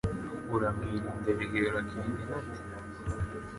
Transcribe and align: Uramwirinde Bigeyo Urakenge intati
Uramwirinde 0.55 1.29
Bigeyo 1.37 1.67
Urakenge 1.69 2.17
intati 2.21 2.61